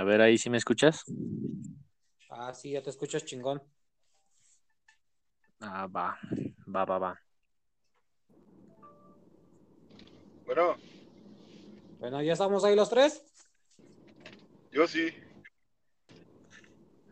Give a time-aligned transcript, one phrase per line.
[0.00, 1.04] A ver, ahí sí me escuchas.
[2.30, 3.60] Ah, sí, ya te escuchas chingón.
[5.60, 6.18] Ah, va,
[6.74, 7.20] va, va, va.
[10.46, 10.78] Bueno,
[11.98, 13.22] Bueno, ya estamos ahí los tres.
[14.72, 15.12] yo sí.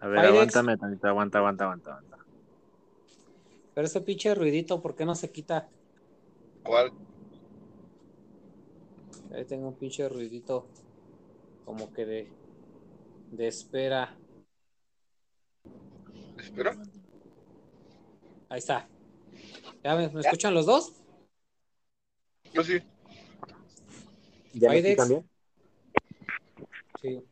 [0.00, 0.54] A ver, Pyrex.
[0.54, 2.16] aguántame tantito, aguanta, aguanta, aguanta, aguanta.
[3.74, 5.68] Pero ese pinche ruidito, ¿por qué no se quita?
[6.62, 6.90] ¿Cuál?
[9.34, 10.70] Ahí tengo un pinche ruidito.
[11.66, 12.37] Como que de.
[13.30, 14.16] De espera.
[16.38, 16.72] Espera.
[18.48, 18.88] Ahí está.
[19.84, 20.94] ¿Ya me, me escuchan los dos?
[22.52, 22.82] Yo sí.
[24.54, 24.96] ¿Ya me bien?
[27.00, 27.22] Sí.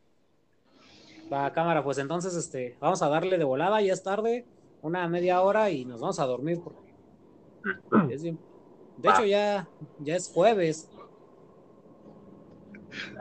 [1.33, 4.47] Va, cámara, pues entonces este, vamos a darle de volada, ya es tarde,
[4.83, 6.95] una media hora y nos vamos a dormir porque
[8.15, 8.39] es bien-
[8.99, 10.89] De hecho ya, ya es jueves.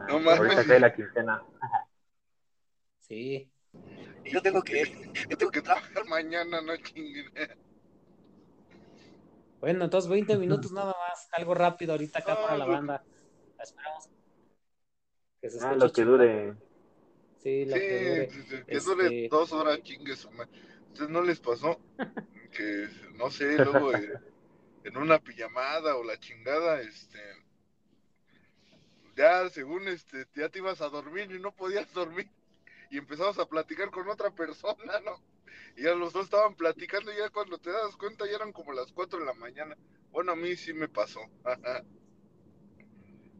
[0.07, 0.29] No.
[0.29, 1.41] Ahorita cae la quincena.
[3.07, 3.49] Sí.
[4.25, 4.83] Yo tengo que,
[5.29, 7.31] yo tengo que trabajar mañana, no chinguen.
[9.59, 13.03] Bueno, entonces 20 minutos nada más, algo rápido ahorita acá para la banda.
[13.61, 14.09] Esperamos
[15.41, 16.55] que se Ah, lo que dure.
[17.41, 18.65] Sí, lo Sí, que dure.
[18.65, 20.51] que dure Este- dos horas, chingue su madre.
[20.91, 21.79] ¿Ustedes no les pasó?
[22.51, 24.13] Que, no sé, luego eh,
[24.85, 27.19] en una pijamada o la chingada, este,
[29.17, 32.29] ya según este, ya te ibas a dormir y no podías dormir
[32.95, 35.21] y empezabas a platicar con otra persona, ¿no?
[35.75, 38.71] Y ya los dos estaban platicando y ya cuando te das cuenta ya eran como
[38.71, 39.75] las 4 de la mañana.
[40.11, 41.19] Bueno, a mí sí me pasó.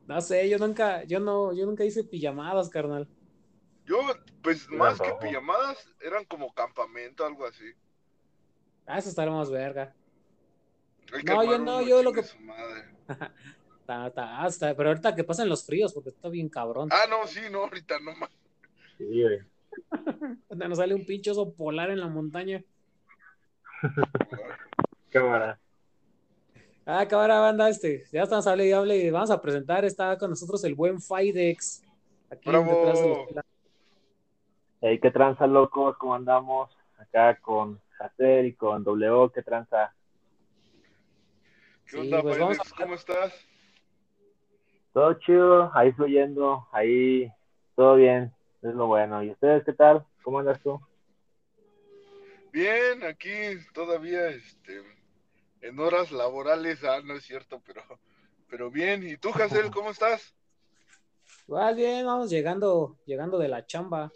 [0.07, 3.07] No sé, yo nunca, yo no, yo nunca hice pijamadas, carnal.
[3.85, 3.97] Yo,
[4.43, 7.65] pues más que pijamadas, eran como campamento, algo así.
[8.85, 9.95] Ah, eso estaría más verga.
[11.25, 12.83] No, yo no, yo lo que- su madre.
[13.79, 16.89] Está- está- hasta- pero ahorita que pasen los fríos, porque está bien cabrón.
[16.91, 18.29] Ah, no, sí, no, ahorita no más.
[18.97, 19.39] Sí, güey.
[20.47, 22.63] Cuando nos sale un pinche oso polar en la montaña.
[25.09, 25.59] Cámara.
[26.87, 30.29] Ah, cámara, banda, este, ya estamos hable y hable y vamos a presentar, está con
[30.29, 31.83] nosotros el buen Fidex.
[32.29, 32.69] Aquí Bravo.
[32.69, 33.45] detrás de los
[34.81, 35.97] Hey, ¿Qué tranza, locos?
[35.97, 36.69] ¿Cómo andamos?
[36.99, 39.31] Acá con Hacer y con W.
[39.33, 39.95] ¿Qué tranza?
[41.85, 42.73] ¿Qué Sí, onda, pues vamos Fidex?
[42.73, 43.33] a- ¿Cómo estás?
[44.93, 47.31] Todo chido, ahí fluyendo, ahí
[47.75, 48.31] todo bien,
[48.69, 49.23] es lo bueno.
[49.23, 50.05] ¿Y ustedes qué tal?
[50.23, 50.79] ¿Cómo andas tú?
[52.51, 53.31] Bien, aquí
[53.73, 54.81] todavía, este,
[55.61, 57.81] en horas laborales, ah, no es cierto, pero,
[58.49, 59.05] pero bien.
[59.07, 60.35] ¿Y tú, Hazel, cómo estás?
[61.47, 64.11] Igual bien, vamos llegando, llegando de la chamba.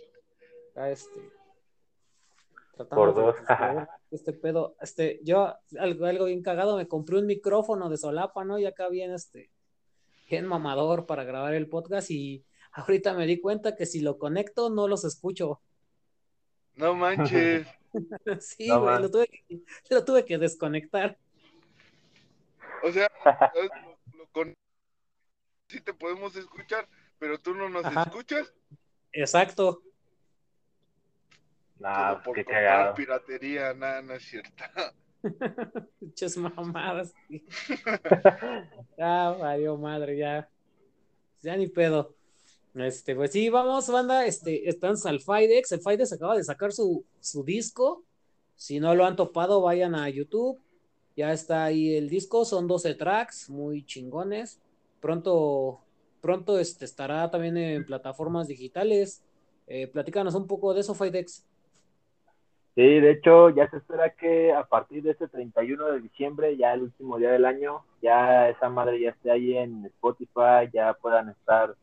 [0.71, 1.19] Acá, este,
[2.75, 3.35] tratando Por dos.
[4.09, 8.45] de este pedo, este, yo algo, algo bien cagado, me compré un micrófono de solapa,
[8.45, 8.57] ¿no?
[8.57, 9.51] Y acá bien, este,
[10.29, 14.69] bien mamador para grabar el podcast y ahorita me di cuenta que si lo conecto
[14.69, 15.61] no los escucho.
[16.75, 17.67] No manches.
[18.39, 19.01] Sí, No, güey, man.
[19.01, 19.59] lo tuve que,
[19.89, 21.17] lo tuve que desconectar.
[22.83, 23.07] O sea,
[23.55, 23.71] es-
[24.15, 24.53] lo, con...
[25.67, 26.87] sí te podemos escuchar,
[27.17, 28.03] pero tú no nos Ajá.
[28.03, 28.53] escuchas.
[29.11, 29.81] Exacto.
[31.79, 32.93] Nah, Todo por qué comprar cagado.
[32.95, 34.63] piratería, nada, no es cierto.
[35.99, 37.13] Pinches mamadas.
[38.97, 40.47] Ya, valió madre, ya.
[41.41, 42.15] Ya ni pedo.
[42.75, 44.25] Este, pues sí, vamos, banda.
[44.25, 45.71] Este, están al Fidex.
[45.71, 48.03] El Fidex acaba de sacar su, su disco.
[48.55, 50.59] Si no lo han topado, vayan a YouTube.
[51.15, 52.45] Ya está ahí el disco.
[52.45, 54.61] Son 12 tracks, muy chingones.
[54.99, 55.79] Pronto,
[56.21, 59.23] pronto este, estará también en plataformas digitales.
[59.67, 61.45] Eh, platícanos un poco de eso, Fidex.
[62.75, 66.73] Sí, de hecho, ya se espera que a partir de este 31 de diciembre, ya
[66.73, 71.27] el último día del año, ya esa madre ya esté ahí en Spotify, ya puedan
[71.29, 71.75] estar,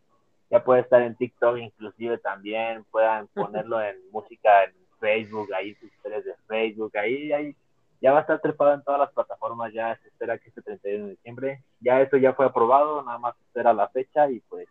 [0.50, 5.92] ya puede estar en TikTok inclusive también, puedan ponerlo en música en Facebook, ahí sus
[5.92, 7.56] historias de Facebook, ahí, ahí,
[8.00, 11.04] ya va a estar trepado en todas las plataformas, ya se espera que este 31
[11.04, 14.68] de diciembre, ya eso ya fue aprobado, nada más espera la fecha y pues,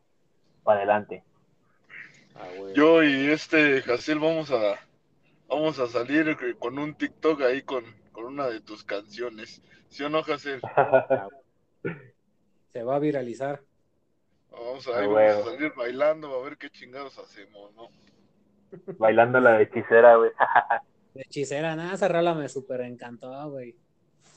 [0.64, 1.24] para adelante.
[2.76, 4.78] Yo y este Hazel vamos a
[5.48, 9.62] vamos a salir con un TikTok ahí con, con una de tus canciones.
[9.90, 10.62] ¿Sí o no, Hazel?
[12.74, 13.62] Se va a viralizar.
[14.56, 17.90] Vamos a, vamos a salir bailando a ver qué chingados hacemos, ¿no?
[18.98, 20.32] Bailando la hechicera, güey.
[21.14, 23.76] De hechicera, nada, esa rola me súper encantó, güey.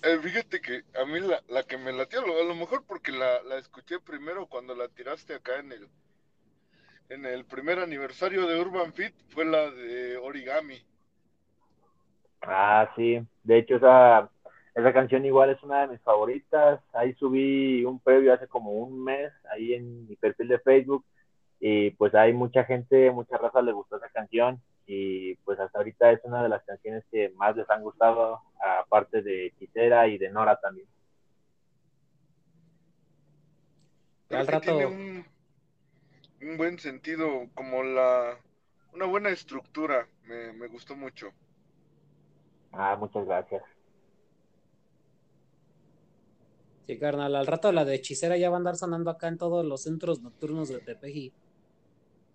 [0.03, 3.43] Eh, fíjate que a mí la, la que me latió, a lo mejor porque la,
[3.43, 5.89] la escuché primero cuando la tiraste acá en el
[7.09, 10.79] en el primer aniversario de Urban Fit, fue la de Origami.
[12.43, 13.19] Ah, sí.
[13.43, 14.31] De hecho, esa,
[14.79, 16.81] esa canción igual es una de mis favoritas.
[16.93, 21.05] Ahí subí un previo hace como un mes, ahí en mi perfil de Facebook.
[21.61, 26.13] Y pues hay mucha gente, mucha raza le gustó esa canción y pues hasta ahorita
[26.13, 28.41] es una de las canciones que más les han gustado,
[28.81, 30.87] aparte de Hechicera y de Nora también.
[34.31, 35.27] Al que rato- tiene un,
[36.43, 38.39] un buen sentido, como la
[38.93, 40.07] una buena estructura.
[40.25, 41.33] Me, me gustó mucho.
[42.73, 43.63] Ah, muchas gracias.
[46.89, 49.63] Sí, carnal, al rato la de hechicera ya va a andar sonando acá en todos
[49.63, 51.35] los centros nocturnos de Tepeji.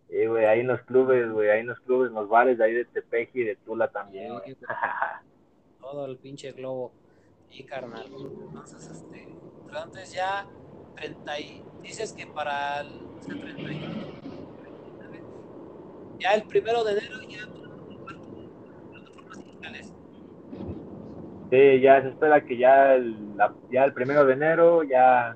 [0.07, 2.65] Sí, güey, ahí en los clubes, güey, ahí en los clubes, en los bares de
[2.65, 4.55] ahí de Tepeji y de Tula también, Sí,
[5.81, 6.91] todo el pinche globo.
[7.49, 8.05] Sí, carnal.
[8.05, 9.27] Entonces, este,
[9.65, 10.47] entonces ya
[10.97, 13.79] 30 y dices que para el o sea, 31,
[16.19, 17.47] ya el primero de enero ya
[18.91, 19.93] plataformas digitales.
[21.53, 25.35] Sí, ya se espera que ya el, la- ya el primero de enero, ya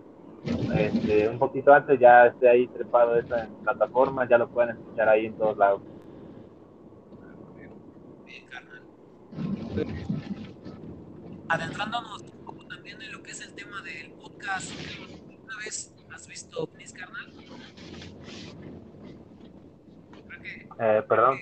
[0.76, 5.10] este, un poquito antes, ya esté ahí trepado eso en plataformas, ya lo pueden escuchar
[5.10, 5.82] ahí en todos lados.
[8.26, 8.82] Bien, carnal.
[11.50, 14.72] Adentrándonos un poco también en lo que es el tema del podcast,
[15.22, 17.32] ¿alguna vez has visto ovnis, carnal?
[20.28, 21.38] Creo que, Eh, perdón.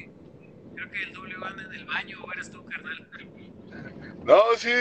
[0.75, 3.07] creo que el doble anda en el baño, o eres tú, carnal.
[4.23, 4.71] No, sí,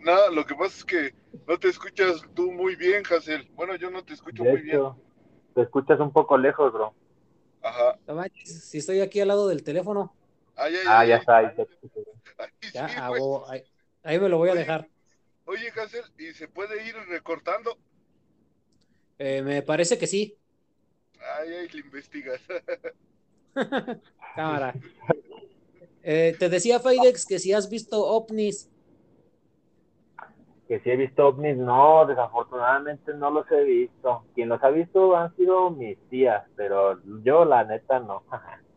[0.00, 1.14] nada, lo que pasa es que
[1.46, 3.48] no te escuchas tú muy bien, Hazel.
[3.54, 4.80] Bueno, yo no te escucho De muy bien.
[5.54, 6.94] te escuchas un poco lejos, bro.
[7.62, 7.98] Ajá.
[8.06, 10.14] No manches, si estoy aquí al lado del teléfono,
[10.56, 11.20] Ay, ay, Ah, ay, ya ay.
[11.20, 11.46] está, ahí
[12.72, 13.20] ya, sí, ah, güey.
[13.20, 13.62] huevo, ahí,
[14.02, 14.88] ahí me lo voy a dejar.
[15.46, 17.78] Oye, Hazel, ¿y se puede ir recortando?
[19.18, 20.36] Eh, me parece que sí.
[21.38, 22.40] Ay, ay, le investigas.
[24.36, 24.74] Cámara.
[26.02, 28.70] Eh, te decía Feidex que si has visto ovnis,
[30.66, 34.24] Que si he visto ovnis, no, desafortunadamente no los he visto.
[34.34, 38.22] Quien los ha visto han sido mis tías, pero yo la neta no.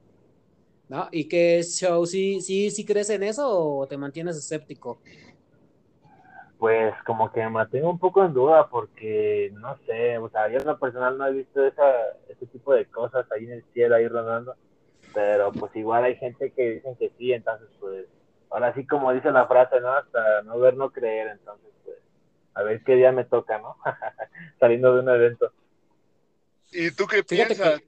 [0.89, 1.07] ¿no?
[1.11, 2.05] ¿Y qué show?
[2.05, 4.99] ¿Sí, sí, sí crees en eso o te mantienes escéptico?
[6.57, 10.59] Pues como que me mantengo un poco en duda porque no sé, o sea, yo
[10.59, 11.83] en lo personal no he visto esa,
[12.29, 14.55] ese tipo de cosas ahí en el cielo, ahí rodando,
[15.13, 18.05] pero pues igual hay gente que dicen que sí, entonces pues
[18.49, 19.93] ahora sí como dice la frase, ¿no?
[19.93, 21.97] Hasta no ver, no creer, entonces pues
[22.55, 23.77] a ver qué día me toca, ¿no?
[24.59, 25.51] Saliendo de un evento.
[26.71, 27.83] ¿Y tú qué Fíjate piensas?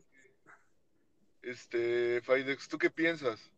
[1.42, 3.52] Este, Faidex, ¿tú qué piensas?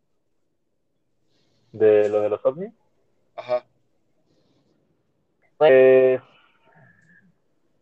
[1.71, 2.73] De lo de los ovnis.
[3.35, 3.65] Ajá.
[5.57, 6.21] Pues,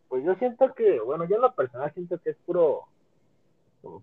[0.07, 2.87] pues yo siento que, bueno, yo en lo personal siento que es puro,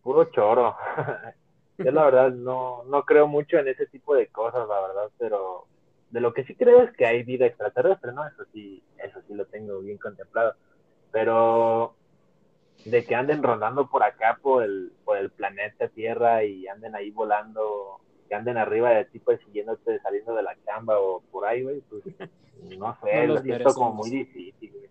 [0.02, 0.76] puro choro.
[1.78, 5.66] yo la verdad no, no creo mucho en ese tipo de cosas, la verdad, pero
[6.10, 8.26] de lo que sí creo es que hay vida extraterrestre, ¿no?
[8.26, 10.54] Eso sí, eso sí lo tengo bien contemplado.
[11.10, 11.94] Pero
[12.84, 17.10] de que anden rondando por acá, por el, por el planeta Tierra y anden ahí
[17.10, 21.80] volando, que anden arriba de ti persiguiéndote saliendo de la chamba o por ahí, güey,
[21.88, 22.02] pues
[22.78, 24.90] no sé, No lo siento como muy difícil, güey.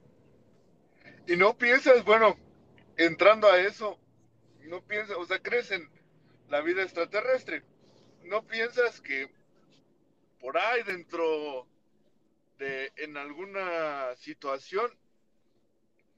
[1.28, 2.36] Y no piensas, bueno,
[2.98, 3.98] entrando a eso,
[4.68, 5.88] no piensas, o sea, crees en
[6.52, 7.64] la vida extraterrestre.
[8.26, 9.32] ¿No piensas que
[10.42, 11.66] por ahí dentro
[12.60, 14.92] de, en alguna situación,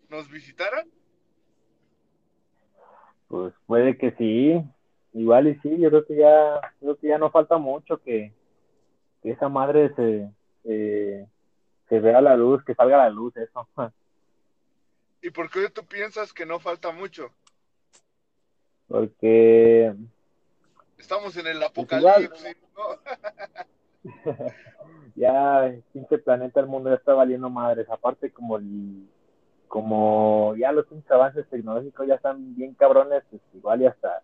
[0.10, 0.90] nos visitaran?
[3.28, 4.62] Pues puede que sí,
[5.14, 8.34] igual y sí, yo creo que ya, creo que ya no falta mucho que,
[9.22, 10.32] que esa madre se,
[10.64, 11.28] se,
[11.90, 13.68] se vea la luz, que salga la luz eso.
[15.22, 17.32] ¿Y por qué tú piensas que no falta mucho?
[18.88, 19.96] Porque
[21.04, 21.70] Estamos en el igual.
[21.70, 24.04] apocalipsis, ¿no?
[25.16, 27.90] ya el pinche planeta, el mundo ya está valiendo madres.
[27.90, 29.06] Aparte como el,
[29.68, 34.22] como ya los pinches avances tecnológicos ya están bien cabrones, pues igual y hasta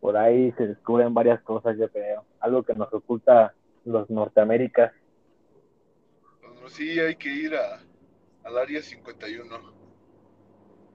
[0.00, 2.24] por ahí se descubren varias cosas, yo creo.
[2.40, 3.52] Algo que nos oculta
[3.84, 4.92] los Norteaméricas.
[6.60, 7.80] Pues, Sí, hay que ir a,
[8.44, 9.74] al área 51.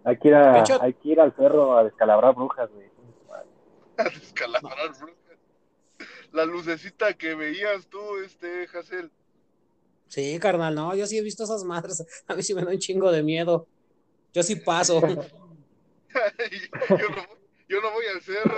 [0.06, 2.88] Hay que ir a, hecho- hay que ir al cerro a descalabrar brujas, güey.
[4.00, 5.16] A descalabrar brujas.
[6.32, 9.12] La lucecita que veías tú, este, Hazel.
[10.08, 12.06] Sí, carnal, no, yo sí he visto esas madres.
[12.28, 13.68] A mí sí me da un chingo de miedo.
[14.34, 15.02] Yo sí paso.
[15.02, 15.18] yo,
[17.10, 17.26] no,
[17.68, 18.56] yo no voy al cerro.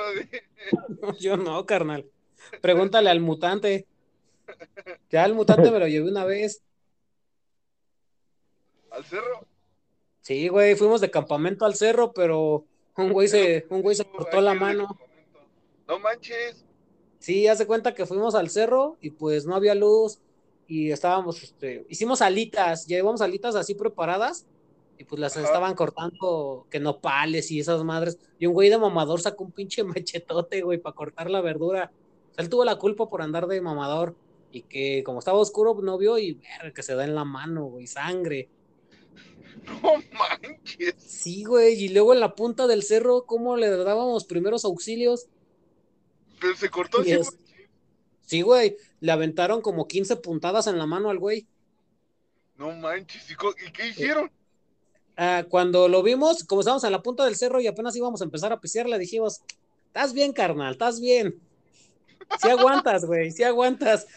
[1.20, 2.10] Yo no, carnal.
[2.62, 3.88] Pregúntale al mutante.
[5.10, 6.62] Ya el mutante me lo llevé una vez.
[8.92, 9.48] ¿Al cerro?
[10.22, 12.66] Sí, güey, fuimos de campamento al cerro, pero
[12.98, 15.00] un güey se, un güey se cortó la mano.
[15.92, 16.66] No manches.
[17.20, 20.22] Sí, hace cuenta que fuimos al cerro y pues no había luz
[20.68, 24.48] y estábamos, este, hicimos alitas, llevamos alitas así preparadas
[24.98, 25.48] Y pues las Ajá.
[25.48, 28.20] estaban cortando que nopales y esas madres.
[28.40, 31.94] Y un güey de mamador sacó un pinche machetote, güey, para cortar la verdura.
[32.32, 34.18] O sea, él tuvo la culpa por andar de mamador.
[34.52, 37.66] Y que como estaba oscuro, no vio y verga, que se da en la mano,
[37.68, 38.52] güey, sangre.
[39.84, 40.96] No manches.
[40.98, 41.76] Sí, güey.
[41.86, 45.28] Y luego en la punta del cerro, ¿cómo le dábamos primeros auxilios?
[46.42, 47.38] Pero se cortó Y así, es-
[48.26, 48.76] Sí, güey.
[49.00, 51.48] Le aventaron como 15 puntadas en la mano al güey.
[52.58, 53.30] No manches.
[53.30, 53.36] ¿Y,
[53.72, 54.32] qué hicieron?
[55.18, 58.24] Ah, cuando lo vimos, como estábamos en la punta del cerro y apenas íbamos a
[58.24, 59.42] empezar a pisear, le dijimos,
[59.88, 61.36] estás bien, carnal, estás bien.
[62.42, 64.08] Sí aguantas, güey, sí aguantas.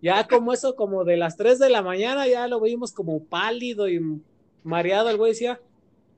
[0.00, 3.88] Ya como eso, como de las 3 de la mañana, ya lo vimos como pálido
[3.88, 4.00] y
[4.62, 5.08] mareado.
[5.10, 5.60] El güey decía,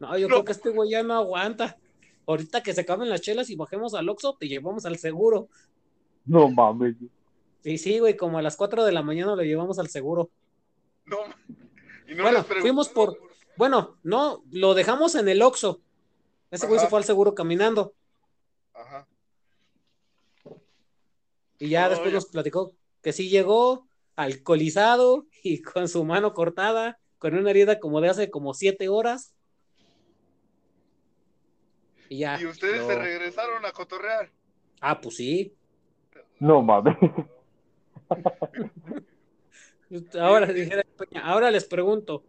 [0.01, 0.35] no, yo No.
[0.35, 1.79] creo que este güey ya no aguanta.
[2.29, 5.49] Ahorita que se acaben las chelas y bajemos al Oxxo, te llevamos al seguro.
[6.27, 6.95] No mames.
[7.65, 10.31] Sí, sí, güey, como a las 4 de la mañana lo llevamos al seguro.
[11.07, 11.17] No.
[12.07, 13.19] Y no Bueno, fuimos por-
[13.57, 15.81] Bueno, no, lo dejamos en el Oxxo.
[16.51, 17.95] Ese güey se fue al seguro caminando.
[18.75, 19.09] Ajá.
[21.59, 22.17] Y ya después ya.
[22.17, 28.01] nos platicó que sí llegó alcoholizado y con su mano cortada, con una herida como
[28.03, 29.35] de hace como siete horas.
[32.09, 32.41] Y ya.
[32.41, 34.31] Y ustedes lo- se regresaron a cotorrear.
[34.81, 35.55] Ah, pues sí.
[36.41, 36.97] No mames.
[40.21, 42.23] Ahora, dijera Peña, ahora les pregunto,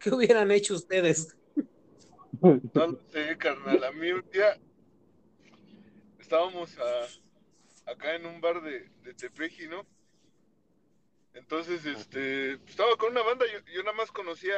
[0.00, 1.36] ¿qué hubieran hecho ustedes?
[2.40, 3.84] No lo sé, carnal.
[3.84, 4.58] A mí un día
[6.18, 9.86] estábamos a- acá en un bar de, de Tepeji, ¿no?
[11.34, 14.56] Entonces, este, estaba con una banda, yo, yo nada más conocía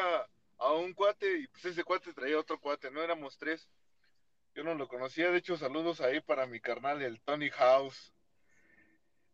[0.59, 3.69] a un cuate y pues ese cuate traía otro cuate, no éramos tres.
[4.61, 8.13] Yo no lo conocía, de hecho, saludos ahí para mi carnal, el Tony House.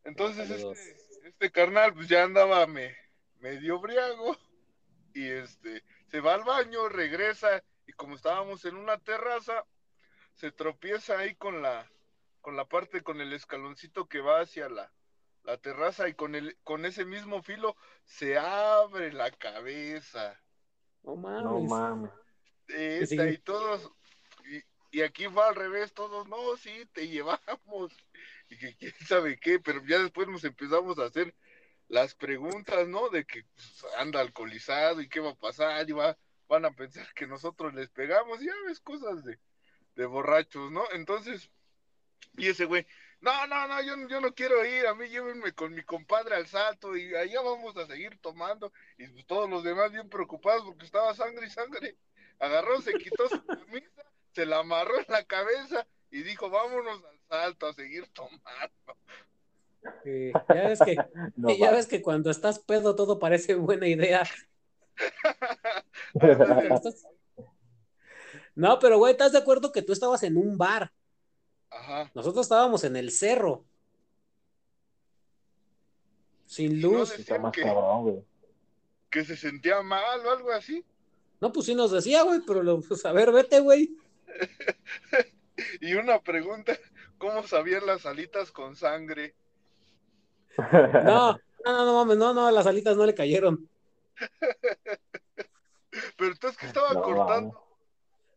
[0.05, 2.97] Entonces, este, este carnal, pues ya andaba me,
[3.41, 4.37] medio briago
[5.15, 9.65] y este, se va al baño, regresa y como estábamos en una terraza,
[10.35, 11.91] se tropieza ahí con la,
[12.41, 14.93] con la parte, con el escaloncito que va hacia la,
[15.43, 20.41] la terraza y con el, con ese mismo filo se abre la cabeza.
[21.03, 21.43] No mames.
[21.43, 22.13] No mames.
[22.69, 23.93] Esta, y todos,
[24.91, 27.93] y aquí fue al revés, todos, no, sí, te llevamos.
[28.49, 31.35] Y que quién sabe qué, pero ya después nos empezamos a hacer
[31.89, 33.09] las preguntas, ¿no?
[33.09, 36.17] De que pues, anda alcoholizado y qué va a pasar, y va,
[36.49, 39.41] van a pensar que nosotros les pegamos, y ya ves, cosas de,
[39.97, 40.85] de borrachos, ¿no?
[40.93, 41.51] Entonces,
[42.37, 42.87] y ese güey,
[43.21, 46.47] no, no, no, yo, yo no quiero ir, a mí llévenme con mi compadre al
[46.47, 50.85] salto, y allá vamos a seguir tomando, y pues, todos los demás bien preocupados porque
[50.87, 51.97] estaba sangre y sangre.
[52.39, 54.05] Agarró, se quitó su camisa,
[54.37, 58.45] se la amarró en la cabeza y dijo, vámonos al salto a seguir tomando.
[60.05, 60.97] Ya ves que,
[61.37, 64.23] No ya ves que cuando estás pedo todo parece buena idea.
[68.55, 70.91] No, pero güey, ¿estás de acuerdo que tú estabas en un bar?
[71.71, 72.11] Ajá.
[72.15, 73.65] Nosotros estábamos en el cerro.
[76.47, 77.19] Sin no luz.
[77.19, 78.25] Está más que- cabrón, güey.
[79.11, 80.83] Que se sentía mal o algo así.
[81.39, 83.95] No, pues sí nos decía, güey, pero lo- pues, a ver, vete, güey.
[85.81, 86.77] Y una pregunta,
[87.17, 89.35] ¿cómo sabían las alitas con sangre?
[91.05, 93.69] No, no, no, no mames, no, no, las alitas no le cayeron.
[96.17, 97.63] Pero entonces que estaba No, cortando.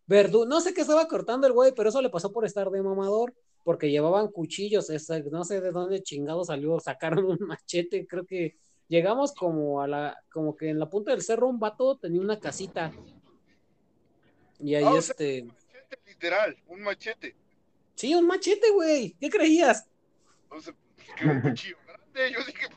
[0.07, 2.81] Verdu, no sé qué estaba cortando el güey, pero eso le pasó por estar de
[2.81, 8.25] mamador, porque llevaban cuchillos, esa- no sé de dónde chingado salió, sacaron un machete, creo
[8.25, 8.55] que
[8.87, 12.39] llegamos como a la, como que en la punta del cerro un vato tenía una
[12.39, 12.91] casita.
[14.59, 15.47] Y ahí Ah, o sea, este,
[16.19, 17.33] literal, un machete.
[17.95, 19.87] sí, un machete, güey, ¿qué creías?
[20.49, 20.73] O sea,
[21.17, 22.31] que un cuchillo grande.
[22.33, 22.67] Yo dije,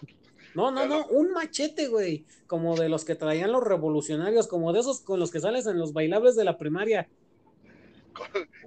[0.55, 4.81] No, no, no, un machete, güey, como de los que traían los revolucionarios, como de
[4.81, 7.09] esos con los que sales en los bailables de la primaria.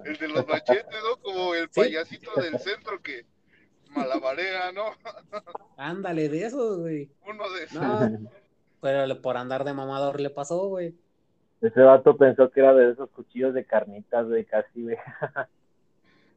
[0.04, 1.16] el de los machetes, ¿no?
[1.22, 1.80] Como el Sí.
[1.80, 3.24] payasito del centro que
[3.90, 4.90] malabarea, ¿no?
[5.78, 7.08] Ándale, de esos, güey.
[7.26, 7.80] Uno de esos.
[7.80, 8.30] No,
[8.82, 10.94] pero por andar de mamador le pasó, güey.
[11.60, 14.96] Ese vato pensó que era de esos cuchillos de carnitas, güey, casi, güey.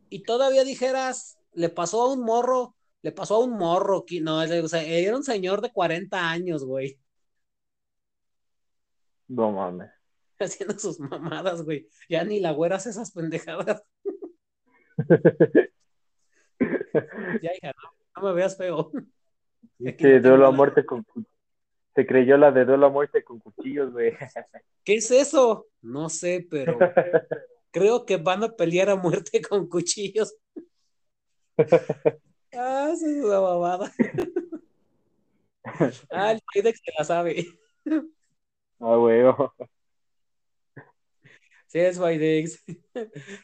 [0.10, 4.68] Y todavía dijeras, le pasó a un morro, le pasó a un morro, no, o
[4.68, 6.98] sea, era un señor de 40 años, güey,
[9.30, 9.92] No mames.
[10.40, 11.88] haciendo sus mamadas, güey.
[12.10, 13.84] Ya ni la güera hace esas pendejadas.
[17.42, 18.92] Ya, hija, no, no me veas feo.
[19.78, 21.06] No duelo a muerte con
[22.00, 24.14] Se creyó la de duelo a muerte con cuchillos, güey.
[24.86, 25.68] ¿Qué es eso?
[25.82, 26.80] No sé, pero
[27.72, 30.34] creo que van a pelear a muerte con cuchillos.
[32.52, 33.92] Ah, esa es una babada.
[36.10, 37.46] Ah, el Fidex se la sabe.
[38.80, 39.22] Ah, güey.
[41.68, 42.64] Sí, es Fidex.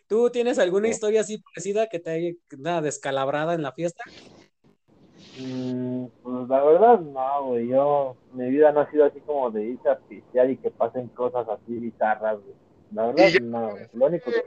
[0.07, 4.03] ¿Tú tienes alguna historia así parecida que te haya descalabrada en la fiesta?
[5.37, 7.67] Mm, pues la verdad no, güey.
[7.67, 11.09] Yo, mi vida no ha sido así como de irse a pistear y que pasen
[11.09, 12.55] cosas así bizarras, güey.
[12.93, 13.73] La verdad, ya- no.
[13.93, 14.43] Lo único que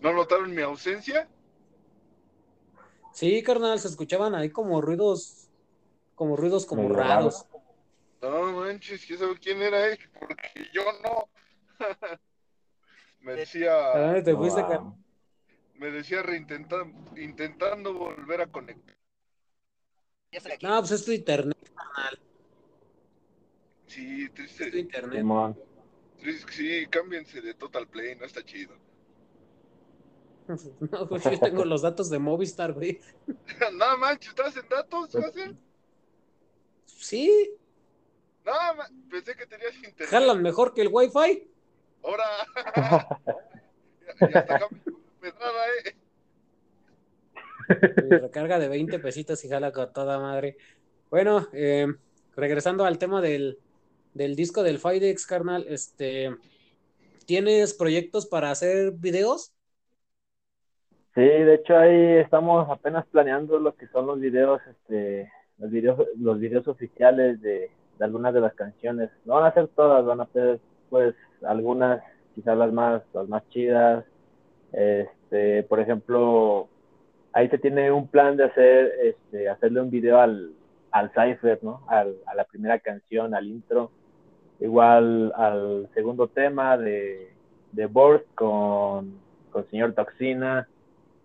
[0.00, 1.26] ¿No notaron mi ausencia?
[3.12, 5.48] Sí, carnal, se escuchaban ahí como ruidos,
[6.14, 7.46] como ruidos como raros.
[8.20, 9.98] No manches, ¿quién sabe quién era él?
[10.18, 11.28] Porque yo no.
[13.20, 15.03] me ¿A decía, dónde te no, fuiste, carnal?
[15.84, 18.96] Me decía reintentando, intentando volver a conectar.
[20.62, 21.56] No, pues es tu internet,
[23.86, 24.78] Sí, es tu triste.
[24.78, 25.24] internet.
[26.18, 28.74] Triste, Sí, cámbiense de Total Play, no está chido.
[30.90, 33.00] No, pues yo tengo los datos de Movistar, güey.
[33.72, 35.54] no manches, ¿estás en datos, José?
[36.86, 37.50] Sí,
[38.44, 38.52] No,
[39.10, 40.10] pensé que tenías internet.
[40.10, 41.48] jalan mejor que el Wi-Fi.
[42.02, 42.24] Ahora.
[44.20, 44.93] y hasta acá me
[45.24, 45.94] pedrada, eh.
[48.20, 50.56] Recarga de 20 pesitos y jala con toda madre.
[51.10, 51.86] Bueno, eh,
[52.36, 53.58] regresando al tema del,
[54.12, 56.36] del disco del Fidex, carnal, este,
[57.26, 59.54] ¿tienes proyectos para hacer videos?
[61.14, 66.06] Sí, de hecho ahí estamos apenas planeando lo que son los videos, este, los videos,
[66.18, 69.10] los videos oficiales de, de algunas de las canciones.
[69.24, 72.02] No van a ser todas, van a ser pues algunas,
[72.34, 74.04] quizás las más, las más chidas.
[74.76, 76.68] Este, por ejemplo,
[77.32, 80.52] ahí se tiene un plan de hacer, este, hacerle un video al,
[80.90, 81.82] al Cypher, ¿no?
[81.88, 83.90] Al, a la primera canción, al intro.
[84.60, 87.30] Igual al segundo tema de,
[87.72, 89.18] de Burst con,
[89.50, 90.68] con Señor Toxina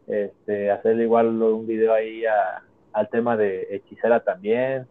[0.07, 2.63] este, hacerle igual un video ahí a,
[2.93, 4.87] al tema de Hechicera también,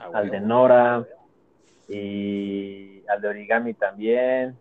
[0.00, 0.40] Ah, al de.
[0.40, 1.04] Nora
[1.88, 4.56] y al de Origami también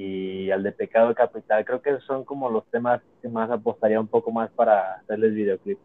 [0.00, 1.64] y al de Pecado Capital.
[1.64, 5.78] Creo que son como los temas que más apostaría un poco más para hacerles videoclip.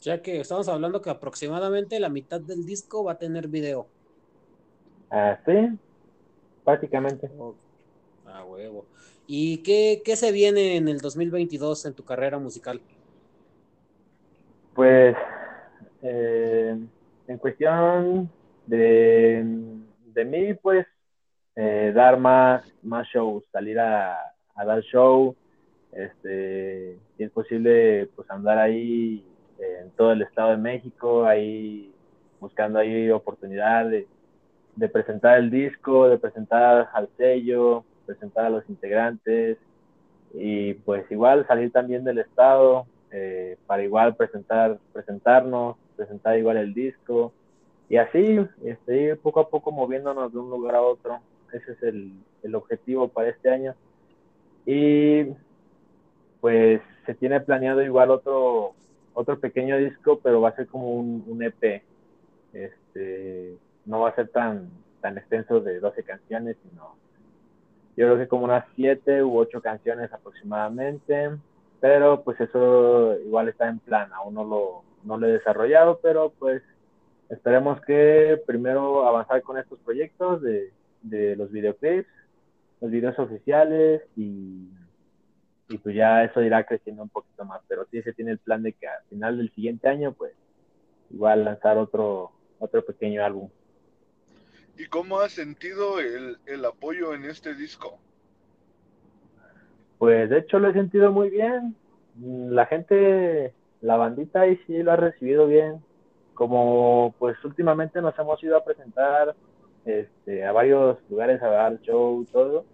[0.00, 3.88] Ya que estamos hablando que aproximadamente la mitad del disco va a tener video.
[5.10, 5.78] Ah, sí,
[6.64, 7.30] prácticamente.
[8.24, 8.86] Ah, huevo.
[9.26, 12.80] ¿Y qué, qué se viene en el 2022 en tu carrera musical?
[14.74, 15.16] Pues
[16.02, 16.78] eh,
[17.26, 18.30] en cuestión
[18.66, 19.44] de,
[20.14, 20.86] de mí, pues
[21.56, 24.18] eh, dar más, más shows, salir a,
[24.54, 25.34] dar show,
[25.92, 29.24] este, es posible, pues andar ahí
[29.58, 31.92] en todo el Estado de México, ahí
[32.40, 34.06] buscando ahí oportunidad de,
[34.76, 39.58] de presentar el disco, de presentar al sello, presentar a los integrantes
[40.34, 46.74] y pues igual salir también del Estado, eh, para igual presentar, presentarnos, presentar igual el
[46.74, 47.32] disco
[47.88, 51.20] y así este, ir poco a poco moviéndonos de un lugar a otro.
[51.52, 53.74] Ese es el, el objetivo para este año.
[54.64, 55.24] Y
[56.40, 58.74] pues se tiene planeado igual otro,
[59.14, 61.82] otro pequeño disco, pero va a ser como un, un EP.
[62.52, 66.94] Este, no va a ser tan, tan extenso de 12 canciones, sino
[67.96, 71.30] yo creo que como unas 7 u 8 canciones aproximadamente
[71.80, 76.32] pero pues eso igual está en plan, aún no lo, no lo he desarrollado, pero
[76.38, 76.62] pues
[77.28, 80.72] esperemos que primero avanzar con estos proyectos de,
[81.08, 82.08] de los videoclips,
[82.80, 84.68] los videos oficiales y,
[85.68, 88.62] y pues ya eso irá creciendo un poquito más, pero sí se tiene el plan
[88.62, 90.32] de que al final del siguiente año pues
[91.10, 93.48] igual lanzar otro, otro pequeño álbum.
[94.78, 97.98] ¿Y cómo has sentido el, el apoyo en este disco?
[99.98, 101.74] Pues de hecho lo he sentido muy bien.
[102.20, 105.82] La gente, la bandita ahí sí lo ha recibido bien.
[106.34, 109.34] Como pues últimamente nos hemos ido a presentar
[109.86, 112.64] este, a varios lugares a dar show y todo,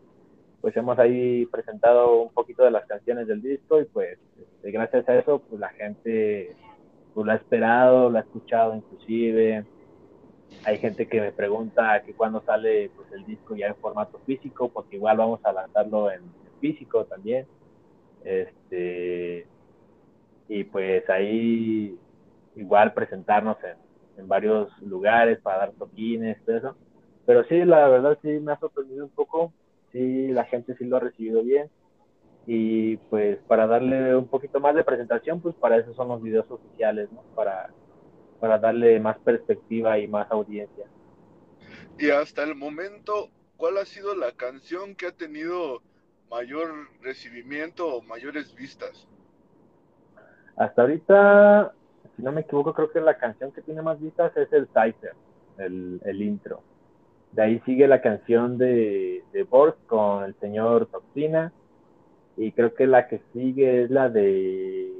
[0.63, 5.09] pues hemos ahí presentado un poquito de las canciones del disco y pues este, gracias
[5.09, 6.57] a eso pues la gente
[7.15, 9.65] pues, lo ha esperado, lo ha escuchado inclusive.
[10.65, 14.69] Hay gente que me pregunta que cuándo sale pues el disco ya en formato físico,
[14.69, 16.23] porque igual vamos a lanzarlo en,
[16.61, 17.45] físico también.
[18.25, 19.47] Este,
[20.49, 21.99] y pues ahí
[22.55, 23.77] igual presentarnos en,
[24.19, 26.77] en, varios lugares para dar toquines, todo eso.
[27.27, 29.53] Pero sí, la verdad sí me ha sorprendido un poco.
[29.93, 31.71] Sí, la gente sí lo ha recibido bien.
[32.47, 36.51] Y pues para darle un poquito más de presentación, pues para eso son los videos
[36.51, 37.23] oficiales, ¿no?
[37.37, 37.71] Para,
[38.41, 40.87] para darle más perspectiva y más audiencia.
[41.99, 45.83] Y hasta el momento, ¿cuál ha sido la canción que ha tenido
[46.29, 49.07] mayor recibimiento o mayores vistas?
[50.57, 51.73] Hasta ahorita,
[52.17, 55.15] si no me equivoco, creo que la canción que tiene más vistas es el Cypher,
[55.59, 56.63] el, el intro.
[57.33, 61.53] De ahí sigue la canción de, de Borg con el señor Toxina.
[62.37, 64.91] Y creo que la que sigue es la de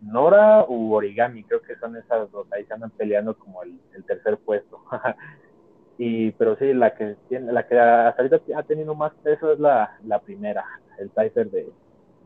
[0.00, 1.44] Nora u Origami.
[1.44, 2.46] Creo que son esas dos.
[2.52, 4.80] Ahí se andan peleando como el, el tercer puesto.
[5.98, 9.58] y pero sí, la que tiene, la que hasta ahorita ha tenido más peso es
[9.58, 10.64] la, la primera,
[10.98, 11.68] el Cypher de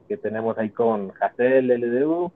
[0.09, 2.31] que tenemos ahí con Hassel LDU,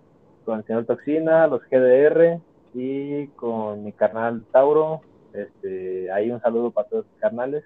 [0.44, 2.40] con el señor Toxina, los GDR
[2.72, 5.02] y con mi carnal Tauro.
[5.32, 7.64] Este, ahí un saludo para todos los carnales.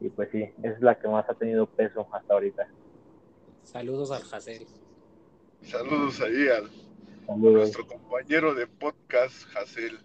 [0.00, 2.66] Y pues sí, esa es la que más ha tenido peso hasta ahorita.
[3.62, 4.66] Saludos al Hassel.
[5.62, 6.68] Saludos ahí al
[7.26, 7.52] Saludos.
[7.54, 9.98] nuestro compañero de podcast, Hassel.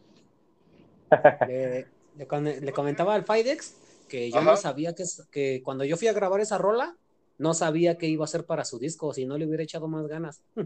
[1.48, 3.76] Le, le comentaba al Fidex
[4.08, 4.52] que yo Ajá.
[4.52, 6.96] no sabía que, que cuando yo fui a grabar esa rola,
[7.40, 10.06] no sabía que iba a ser para su disco, si no le hubiera echado más
[10.08, 10.44] ganas.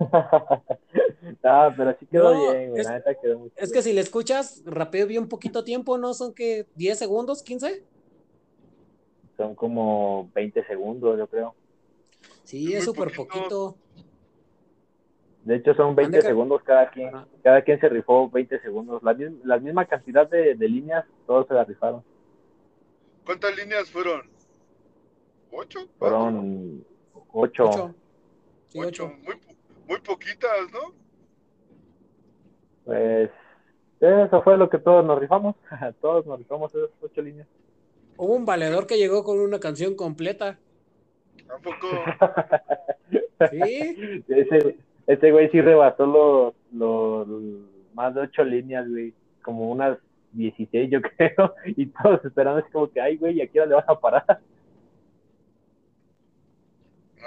[1.44, 4.00] ah, pero sí quedó No, bien, es- la neta quedó muy Es que si le
[4.00, 6.14] escuchas, rapeo bien poquito tiempo, ¿no?
[6.14, 7.84] Son que 10 segundos, 15.
[9.36, 11.54] Son como 20 segundos, yo creo.
[12.44, 13.28] Sí, es súper poquito.
[13.28, 13.76] poquito.
[15.44, 17.08] De hecho, son 20 Ande, ca- segundos cada quien.
[17.14, 17.26] Ajá.
[17.42, 19.02] Cada quien se rifó 20 segundos.
[19.02, 22.02] La, mis- la misma cantidad de, de líneas, todos se la rifaron.
[23.24, 24.22] ¿Cuántas líneas fueron?
[25.52, 25.80] ¿Ocho?
[25.98, 26.84] Fueron
[27.32, 27.64] 8.
[27.64, 27.94] Ocho.
[28.68, 28.88] Sí, Ocho.
[29.06, 29.16] ocho.
[29.24, 29.34] Muy,
[29.88, 30.94] muy poquitas, ¿no?
[32.84, 33.30] Pues
[34.00, 35.56] eso fue lo que todos nos rifamos.
[36.00, 37.48] todos nos rifamos esas 8 líneas.
[38.16, 40.58] Hubo un valedor que llegó con una canción completa.
[41.46, 41.86] Tampoco.
[43.50, 47.26] Sí, ese, ese güey sí rebasó los, los
[47.94, 49.14] más de 8 líneas, güey.
[49.42, 49.96] Como unas
[50.32, 51.54] 16, yo creo.
[51.64, 54.40] Y todos esperando así como que, ay, güey, ¿y aquí le vas a parar?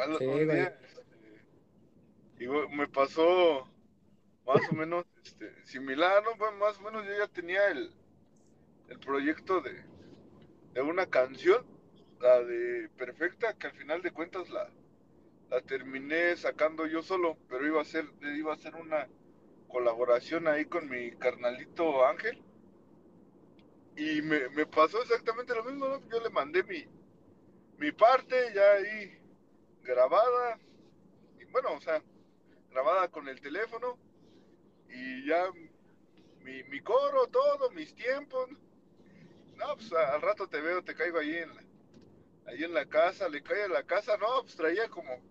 [0.04, 0.50] Al- Sí, un güey.
[0.50, 3.68] día, este, me pasó
[4.46, 6.36] más o menos este, similar, ¿no?
[6.38, 7.92] Bueno, más o menos yo ya tenía el,
[8.90, 9.84] el proyecto de,
[10.74, 11.66] de una canción,
[12.20, 14.70] la de Perfecta, que al final de cuentas la,
[15.50, 19.08] la terminé sacando yo solo, pero iba a ser, iba a ser una
[19.68, 22.44] colaboración ahí con mi carnalito Ángel.
[23.96, 26.10] Y me, me pasó exactamente lo mismo, ¿no?
[26.10, 26.86] Yo le mandé mi,
[27.78, 29.23] mi parte ya ahí
[29.84, 30.60] grabada,
[31.40, 32.02] y bueno, o sea,
[32.72, 33.98] grabada con el teléfono,
[34.90, 35.46] y ya
[36.44, 38.50] mi, mi coro, todo, mis tiempos.
[39.56, 41.64] No, pues al rato te veo, te caigo ahí en la,
[42.48, 45.22] ahí en la casa, le cae a la casa, no, pues traía como,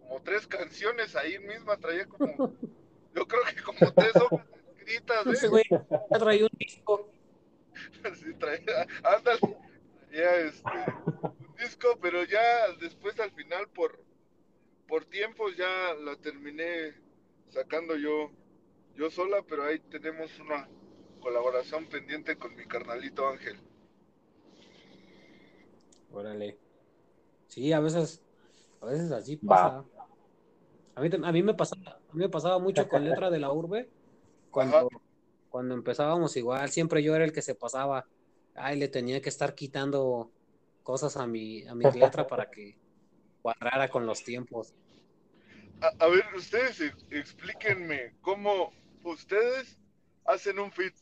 [0.00, 2.26] como tres canciones ahí misma, traía como,
[3.14, 5.48] yo creo que como tres hojas escritas, ¿eh?
[5.48, 7.10] güey ya traía un disco.
[8.14, 9.40] Sí, traía, ándale,
[10.08, 10.70] traía este,
[11.64, 13.98] disco, pero ya después al final por,
[14.86, 16.94] por tiempos ya la terminé
[17.48, 18.30] sacando yo,
[18.96, 20.68] yo sola, pero ahí tenemos una
[21.20, 23.58] colaboración pendiente con mi carnalito Ángel.
[26.12, 26.58] Órale.
[27.48, 28.22] Sí, a veces,
[28.80, 29.48] a veces así Va.
[29.48, 29.84] pasa.
[30.96, 33.50] A mí, a mí me pasaba, a mí me pasaba mucho con letra de la
[33.52, 33.88] urbe.
[34.50, 34.86] Cuando, Ajá.
[35.48, 38.06] cuando empezábamos igual, siempre yo era el que se pasaba.
[38.54, 40.30] Ay, le tenía que estar quitando
[40.84, 42.76] cosas a mi, a mi letra para que
[43.42, 44.72] cuadrara con los tiempos.
[45.80, 49.76] A, a ver, ustedes ex- explíquenme cómo ustedes
[50.24, 50.94] hacen un fit.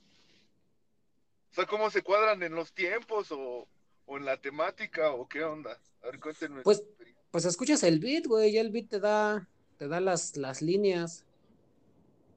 [1.50, 3.68] O sea, cómo se cuadran en los tiempos o,
[4.06, 5.78] o en la temática o qué onda.
[6.02, 6.62] A ver, cuéntenme.
[6.62, 6.82] Pues,
[7.30, 11.26] pues escuchas el beat, güey, y el beat te da, te da las, las líneas.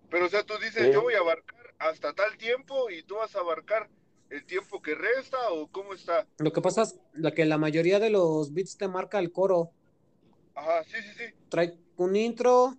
[0.10, 0.92] Pero, o sea, tú dices, Sí.
[0.92, 3.90] yo voy a abarcar hasta tal tiempo y tú vas a abarcar
[4.30, 6.26] el tiempo que resta o cómo está.
[6.40, 9.72] Lo que pasa es la que la mayoría de los beats te marca el coro.
[10.54, 11.34] Ajá, sí, sí, sí.
[11.50, 12.76] Trae un intro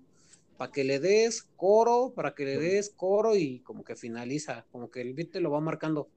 [0.57, 4.91] para que le des coro, para que le des coro y como que finaliza, como
[4.91, 6.09] que el beat te lo va marcando.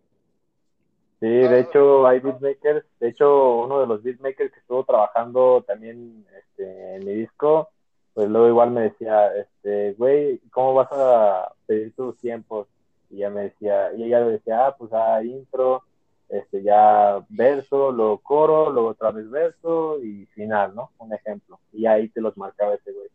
[1.20, 6.26] Sí, de hecho hay beatmakers, de hecho uno de los beatmakers que estuvo trabajando también
[6.38, 7.70] este, en mi disco,
[8.14, 12.68] pues luego igual me decía, este, güey, ¿cómo vas a pedir tus tiempos?
[13.10, 15.84] Y ya me decía, y ella le decía, ah, pues a intro,
[16.30, 20.92] este, ya verso, luego coro, luego otra vez verso y final, ¿no?
[21.00, 21.60] Un ejemplo.
[21.74, 23.10] Y ahí te los marcaba ese güey.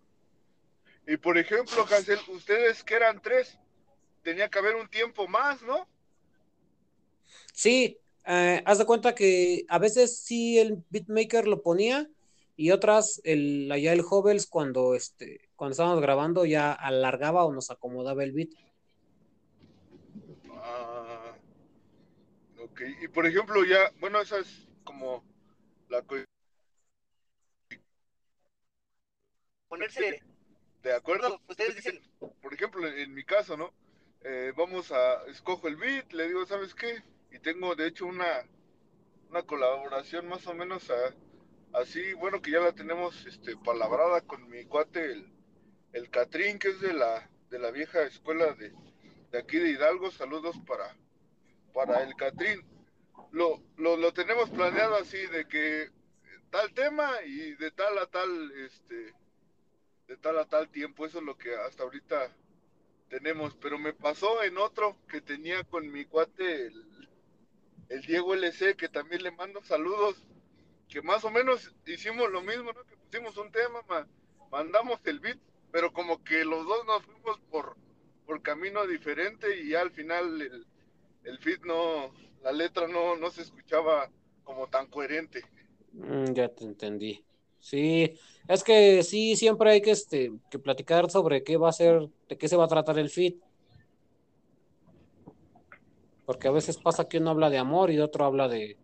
[1.06, 3.58] Y por ejemplo, Cancel, ustedes que eran tres,
[4.22, 5.86] tenía que haber un tiempo más, ¿no?
[7.52, 12.08] Sí, eh, haz de cuenta que a veces sí el beatmaker lo ponía
[12.56, 17.70] y otras el, allá el Hovels cuando este cuando estábamos grabando ya alargaba o nos
[17.70, 18.50] acomodaba el beat.
[20.56, 21.36] Ah,
[22.74, 22.80] ok.
[23.02, 25.22] Y por ejemplo, ya, bueno, esa es como
[25.88, 26.02] la
[29.68, 30.22] ponerse
[30.82, 31.40] de acuerdo.
[31.48, 32.00] Ustedes dicen,
[32.42, 33.72] Por ejemplo, en, en mi caso, ¿no?
[34.22, 37.02] Eh, vamos a, escojo el beat, le digo, ¿sabes qué?
[37.30, 38.44] y tengo de hecho una,
[39.30, 41.14] una colaboración más o menos a-
[41.80, 45.32] así, bueno, que ya la tenemos este, palabrada con mi cuate, el,
[45.92, 48.72] el Catrín, que es de la, de la vieja escuela de,
[49.32, 50.10] de aquí de Hidalgo.
[50.12, 50.96] Saludos para,
[51.74, 52.64] para el Catrín.
[53.32, 55.90] Lo, lo, lo tenemos planeado así, de que
[56.50, 59.12] tal tema y de tal a tal, este,
[60.06, 62.30] de tal a tal tiempo, eso es lo que hasta ahorita
[63.08, 67.08] tenemos, pero me pasó en otro que tenía con mi cuate, el,
[67.88, 70.24] el Diego LC, que también le mando saludos,
[70.88, 72.84] que más o menos hicimos lo mismo, ¿no?
[72.84, 74.06] Que pusimos un tema, ma-
[74.50, 75.38] mandamos el beat,
[75.72, 77.76] pero como que los dos nos fuimos por,
[78.26, 80.66] por camino diferente y al final el,
[81.24, 84.10] el beat no, la letra no, no se escuchaba
[84.44, 85.42] como tan coherente.
[85.92, 87.24] Mm, ya te entendí.
[87.58, 88.12] Sí,
[88.46, 92.36] es que sí, siempre hay que, este, que platicar sobre qué va a ser, de
[92.36, 93.40] qué se va a tratar el fit.
[96.26, 98.76] Porque a veces pasa que uno habla de amor y otro habla de,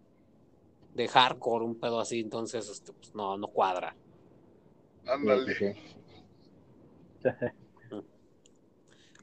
[0.95, 3.95] de hardcore, un pedo así, entonces este, pues, no, no cuadra.
[5.07, 5.55] Ándale.
[5.55, 5.95] Sí, sí,
[7.23, 7.29] sí.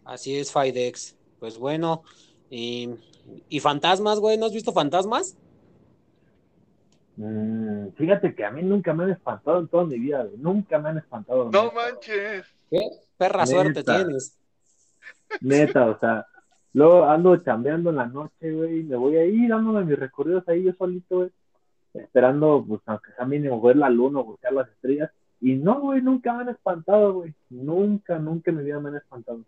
[0.06, 1.18] Así es, Fidex.
[1.40, 2.04] Pues bueno,
[2.50, 2.90] y,
[3.50, 5.38] y fantasmas, güey, ¿no has visto fantasmas?
[7.18, 10.38] Mm, fíjate que a mí nunca me han espantado en toda mi vida, güey.
[10.38, 11.50] Nunca me han espantado.
[11.50, 12.46] No neta, manches.
[12.70, 12.80] ¿Qué?
[13.18, 13.48] Perra Neta.
[13.48, 14.38] suerte tienes.
[15.42, 16.26] Neta, o sea,
[16.74, 20.64] luego ando chambeando en la noche, güey, y me voy ahí dándome mis recorridos ahí
[20.64, 21.32] yo solito, güey,
[21.94, 25.12] esperando, pues, aunque sea mínimo, ver la luna o buscar las estrellas.
[25.42, 27.34] Y no, güey, nunca me han espantado, güey.
[27.50, 29.42] Nunca, nunca en mi vida me han espantado.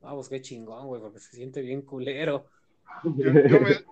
[0.00, 2.46] Vamos, qué chingón, güey, porque se siente bien culero.
[3.16, 3.84] Yo, yo me,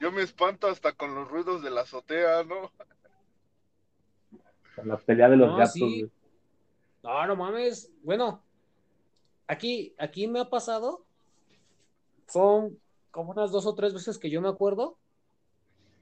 [0.00, 2.72] yo me espanto hasta con los ruidos de la azotea, ¿no?
[4.74, 6.00] Con la pelea de los No, gatos, sí.
[6.00, 6.10] güey.
[7.02, 7.92] No, no mames.
[8.02, 8.42] Bueno,
[9.46, 11.04] aquí, aquí me ha pasado.
[12.28, 12.78] Son
[13.10, 14.98] como unas dos o tres veces que yo me acuerdo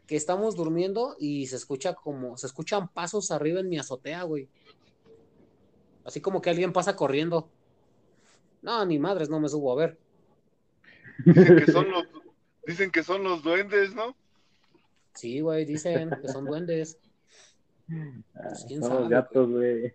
[0.07, 4.49] que estamos durmiendo y se escucha como, se escuchan pasos arriba en mi azotea, güey.
[6.05, 7.51] Así como que alguien pasa corriendo.
[8.65, 9.99] No, ni madres, no me subo a ver.
[11.25, 12.05] Dicen que son los,
[12.67, 14.17] dicen que son los duendes, ¿no?
[15.13, 16.99] Sí, güey, dicen que son duendes.
[17.91, 19.95] Ah, Pues, quién son sabe, los gatos, güey.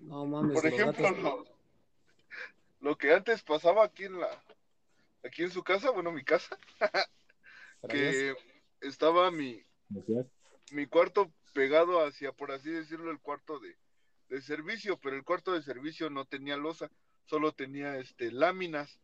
[0.00, 1.44] No mames, Por los ejemplo, gatos- lo,
[2.80, 4.28] lo que antes pasaba aquí en la,
[5.22, 6.58] aquí en su casa, bueno, mi casa,
[7.88, 8.34] que
[8.80, 9.62] estaba mi,
[10.72, 13.76] mi cuarto pegado hacia, por así decirlo, el cuarto de,
[14.30, 16.90] de servicio, pero el cuarto de servicio no tenía losa,
[17.28, 18.98] solo tenía este láminas.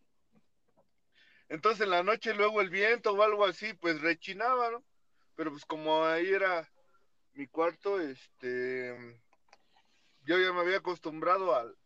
[1.48, 4.82] Entonces en la noche luego el viento o algo así, pues rechinaba.
[5.36, 6.68] Pero pues como ahí era
[7.34, 9.20] mi cuarto, este,
[10.22, 11.76] yo ya me había acostumbrado al,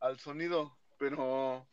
[0.00, 1.68] al sonido, pero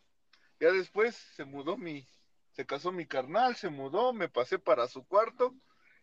[0.60, 2.08] ya después se mudó mi,
[2.52, 5.56] se casó mi carnal, se mudó, me pasé para su cuarto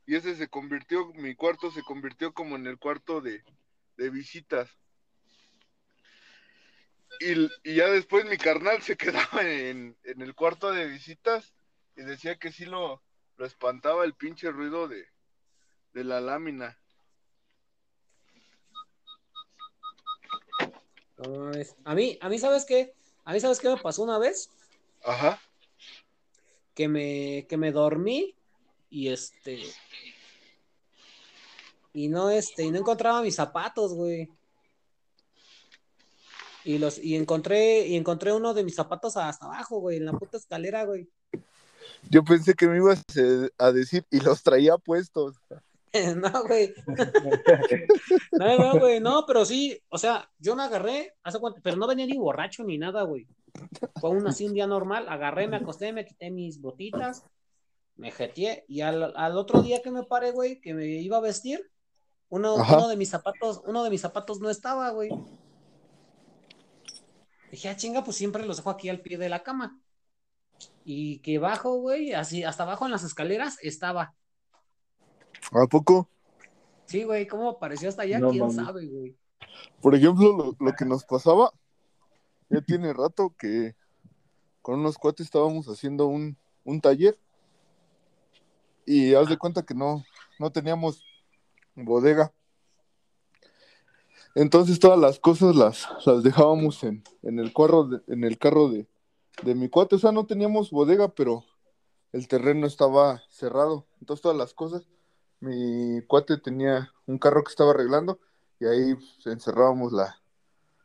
[0.07, 3.45] y ese se convirtió, mi cuarto se convirtió como en el cuarto de,
[3.97, 4.71] de visitas.
[7.20, 11.55] Y, y ya después mi carnal se quedaba en, en el cuarto de visitas
[11.96, 13.03] y decía que sí lo,
[13.37, 15.07] lo espantaba el pinche ruido de,
[15.92, 16.79] de la lámina.
[21.18, 21.53] No.
[21.85, 22.94] A mí, a mí, ¿sabes qué?
[23.24, 24.50] A mí, ¿sabes qué me pasó una vez?
[25.05, 25.40] Ajá.
[26.74, 28.35] Que me, que me dormí
[28.90, 29.62] y este.
[31.92, 34.29] Y no, este, y no encontraba mis zapatos, güey.
[36.64, 40.12] Y los, y encontré, y encontré uno de mis zapatos hasta abajo, güey, en la
[40.12, 41.09] puta escalera, güey.
[42.11, 43.03] Yo pensé que me ibas
[43.59, 45.37] a decir y los traía puestos.
[46.16, 46.74] no, güey.
[48.33, 51.87] No, no, güey, no, pero sí, o sea, yo me agarré, hace cuánto, pero no
[51.87, 53.29] venía ni borracho ni nada, güey.
[54.00, 57.22] Fue un así un día normal, agarré, me acosté, me quité mis botitas,
[57.94, 61.20] me jeteé, y al, al otro día que me paré, güey, que me iba a
[61.20, 61.70] vestir,
[62.29, 65.11] uno, uno de mis zapatos, uno de mis zapatos no estaba, güey.
[67.55, 69.79] Dije, ah, chinga, pues siempre los dejo aquí al pie de la cama.
[70.85, 74.17] Y que bajo, güey, así, hasta abajo en las escaleras estaba.
[75.53, 76.09] ¿A poco?
[76.87, 78.19] Sí, güey, ¿cómo apareció hasta allá?
[78.19, 79.17] No ¿Quién sabe, güey?
[79.81, 81.53] Por ejemplo, lo, lo que nos pasaba,
[82.49, 83.77] ya tiene rato que
[84.61, 87.17] con unos cuates estábamos haciendo un, un taller
[88.85, 90.03] y haz de cuenta que no,
[90.40, 91.05] no teníamos
[91.77, 92.33] bodega.
[94.35, 98.68] Entonces todas las cosas las, las dejábamos en, en el carro, de, en el carro
[98.68, 98.88] de,
[99.42, 99.97] de mi cuate.
[99.97, 101.44] O sea, no teníamos bodega, pero
[102.12, 103.87] el terreno estaba cerrado.
[104.01, 104.88] Entonces todas las cosas,
[105.40, 108.18] mi cuate tenía un carro que estaba arreglando
[108.59, 110.20] y ahí pues, encerrábamos la,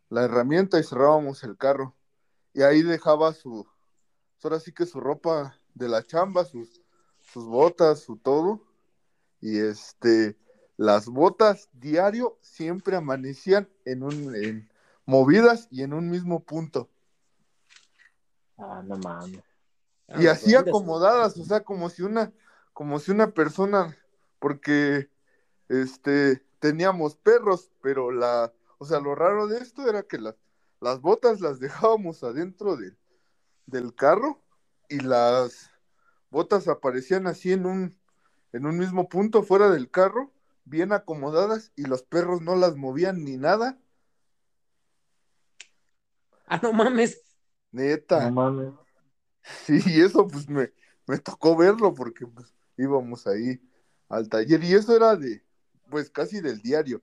[0.09, 1.95] la herramienta y cerrábamos el carro.
[2.53, 3.67] Y ahí dejaba su,
[4.43, 6.81] ahora sí que su ropa de la chamba, sus,
[7.31, 8.61] sus botas, su todo.
[9.41, 10.37] Y este,
[10.79, 14.71] las botas diario siempre amanecían en un, en,
[15.05, 16.89] movidas y en un mismo punto.
[18.57, 19.43] Ah, no mames.
[20.07, 22.31] Ah, Y así pues, acomodadas, o sea, como si una,
[22.71, 23.97] como si una persona,
[24.39, 25.09] porque
[25.67, 30.35] este teníamos perros, pero la, o sea, lo raro de esto era que las,
[30.79, 32.97] las botas las dejábamos adentro del,
[33.65, 34.41] del carro
[34.87, 35.71] y las
[36.29, 37.99] botas aparecían así en un,
[38.53, 40.31] en un mismo punto fuera del carro,
[40.69, 43.77] bien acomodadas, y los perros no las movían ni nada.
[46.45, 47.21] Ah, no mames.
[47.71, 48.29] Neta.
[48.29, 48.73] No mames.
[49.65, 50.71] Sí, y eso pues me,
[51.07, 53.59] me tocó verlo porque pues íbamos ahí
[54.07, 55.43] al taller y eso era de,
[55.89, 57.01] pues casi del diario.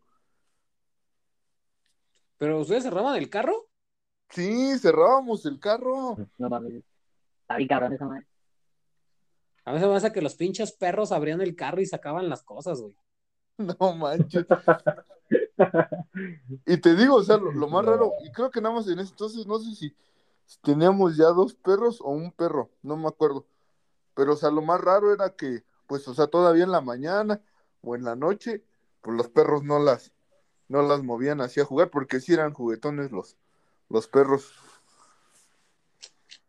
[2.38, 3.68] ¿Pero ustedes cerraban el carro?
[4.30, 6.16] Sí, cerrábamos el carro.
[6.38, 6.84] No mames.
[7.42, 8.26] Está bien cabrón esa madre.
[9.64, 12.94] A me hace que los pinches perros abrían el carro y sacaban las cosas, güey.
[13.80, 14.46] No manches.
[16.66, 18.98] Y te digo, o sea, lo, lo más raro, y creo que nada más en
[18.98, 19.94] ese entonces, no sé si
[20.62, 23.46] teníamos ya dos perros o un perro, no me acuerdo.
[24.14, 27.40] Pero, o sea, lo más raro era que, pues, o sea, todavía en la mañana
[27.82, 28.64] o en la noche,
[29.00, 30.12] pues los perros no las,
[30.68, 33.36] no las movían así a jugar, porque sí eran juguetones los,
[33.88, 34.52] los perros.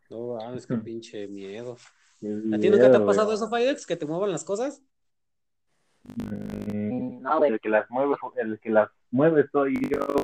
[0.10, 1.78] No, mames, qué pinche miedo.
[2.20, 3.86] Qué ¿A ti nunca te ha miedo, pasado eso, Fidex?
[3.86, 4.82] ¿Que te muevan las cosas?
[6.04, 6.87] Mm,
[7.28, 10.24] No, el que las mueve, el que las mueve soy yo.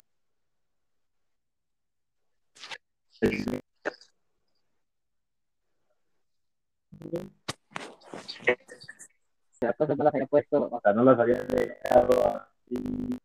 [9.59, 13.19] Las cosas no las había puesto, o sea, no las había dejado así.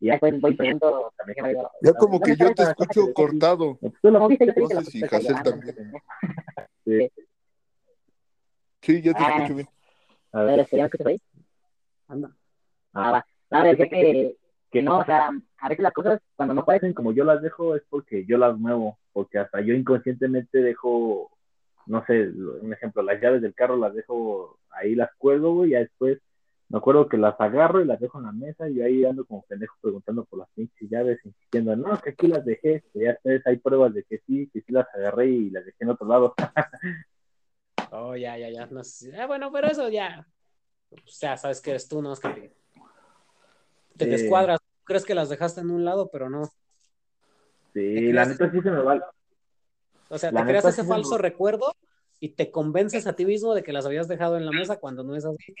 [0.00, 1.56] Y ya después voy pregunto, también.
[1.82, 3.76] Ya como que ¿Dónde yo te escucho cortado.
[3.80, 5.92] Pues Tú lo moviste, yo te No sé lo si no, también.
[6.84, 7.10] Sí.
[8.82, 9.34] Sí, ya te Ah.
[9.34, 9.68] escucho bien.
[10.32, 11.20] A ver, ¿ya escuchas ahí?
[12.08, 12.30] Anda.
[12.92, 13.26] Ah, va.
[13.50, 14.36] A ver, que,
[14.70, 17.74] que no, o sea, a veces las cosas cuando no parecen como yo las dejo
[17.76, 21.30] es porque yo las muevo, porque hasta yo inconscientemente dejo,
[21.86, 25.72] no sé, un ejemplo, las llaves del carro las dejo ahí, las cuelgo, güey, y
[25.72, 26.18] ya después
[26.68, 29.24] me acuerdo que las agarro y las dejo en la mesa y yo ahí ando
[29.24, 33.12] como pendejo preguntando por las pinches llaves, insistiendo, no, que aquí las dejé, que ya
[33.12, 36.06] ustedes hay pruebas de que sí, que sí las agarré y las dejé en otro
[36.06, 36.34] lado.
[37.92, 38.66] Oh, ya, ya, ya.
[38.66, 39.16] No sé.
[39.16, 40.26] Ah, bueno, pero eso ya.
[40.88, 42.12] Pues ya sabes que eres tú, ¿no?
[42.12, 42.54] Es que te,
[43.96, 44.10] te Sí.
[44.10, 44.58] descuadras.
[44.84, 46.46] Crees que las dejaste en un lado, pero no.
[47.74, 49.12] Sí, ¿Te la neta sí se me va.
[50.08, 51.72] O sea, La te creas ese sí me- falso recuerdo
[52.20, 55.04] y te convences a ti mismo de que las habías dejado en la mesa cuando
[55.04, 55.54] no es así.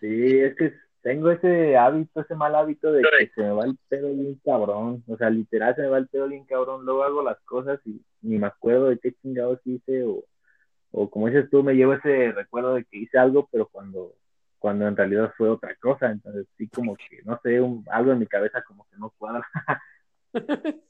[0.00, 3.76] Sí, es que tengo ese hábito, ese mal hábito de que se me va el
[3.88, 5.02] pedo bien cabrón.
[5.08, 6.84] O sea, literal se me va el pedo bien cabrón.
[6.84, 10.24] Luego hago las cosas y ni me acuerdo de qué chingados hice o,
[10.92, 14.14] o como dices tú, me llevo ese recuerdo de que hice algo, pero cuando,
[14.58, 16.10] cuando en realidad fue otra cosa.
[16.10, 19.46] Entonces sí como que, no sé, un- algo en mi cabeza como que no cuadra.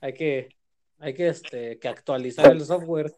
[0.00, 0.48] Hay que,
[0.98, 3.12] hay que, este, que actualizar el software.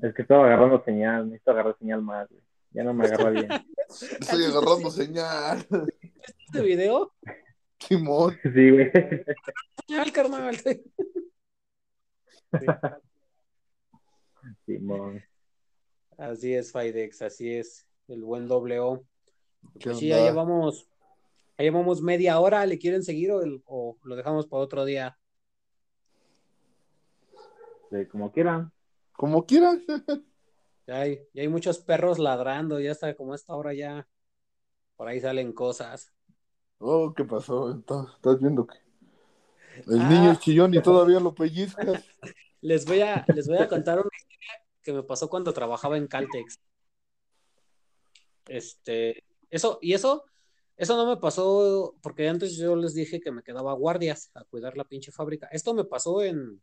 [0.00, 2.42] Es que estaba agarrando señal, necesito agarrar señal más, güey.
[2.72, 3.48] Ya no me agarra bien.
[3.88, 5.64] Estoy agarrando señal.
[6.46, 7.12] Este video,
[7.78, 8.36] Simón.
[8.42, 8.90] Sí, güey.
[9.86, 10.56] señal, carnal.
[14.66, 15.22] Simón.
[16.18, 17.86] Así es, Fidex, así es.
[18.08, 19.04] El buen doble O.
[19.78, 20.86] ¿Qué Pues sí, ya llevamos,
[21.58, 22.64] ya llevamos media hora.
[22.66, 25.18] ¿Le quieren seguir o, el- o lo dejamos para otro día?
[27.90, 28.72] Sí, como quieran.
[29.12, 29.78] Como quieras.
[30.86, 34.06] Ya hay, ya hay muchos perros ladrando, ya está como a esta hora ya.
[34.96, 36.12] Por ahí salen cosas.
[36.76, 37.70] Oh, ¿qué pasó?
[37.74, 38.76] Estás estás viendo que
[39.86, 40.08] el Ah.
[40.10, 42.04] niño es chillón y todavía lo pellizcas.
[42.60, 44.33] Les voy a, les voy a contar una historia
[44.84, 46.60] que me pasó cuando trabajaba en Caltex.
[48.46, 50.24] Este, eso, y eso,
[50.76, 54.76] eso no me pasó porque antes yo les dije que me quedaba guardias a cuidar
[54.76, 55.48] la pinche fábrica.
[55.50, 56.62] Esto me pasó en,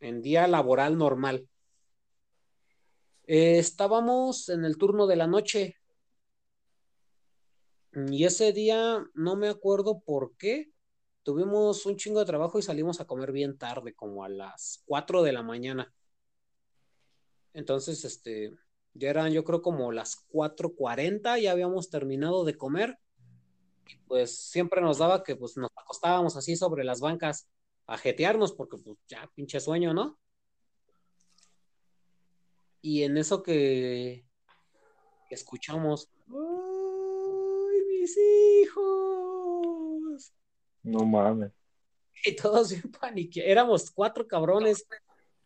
[0.00, 1.48] en día laboral normal.
[3.26, 5.76] Eh, estábamos en el turno de la noche
[7.92, 10.72] y ese día no me acuerdo por qué.
[11.22, 15.22] Tuvimos un chingo de trabajo y salimos a comer bien tarde, como a las 4
[15.22, 15.92] de la mañana.
[17.52, 18.52] Entonces, este,
[18.94, 22.98] ya eran yo creo como las 4.40, ya habíamos terminado de comer.
[23.86, 27.48] Y pues siempre nos daba que pues nos acostábamos así sobre las bancas
[27.86, 30.18] a jetearnos porque pues ya pinche sueño, ¿no?
[32.82, 34.24] Y en eso que,
[35.28, 38.16] que escuchamos, ¡ay, mis
[38.62, 40.32] hijos!
[40.82, 41.52] No mames.
[42.24, 43.50] Y todos bien paniqueados.
[43.50, 44.86] Éramos cuatro cabrones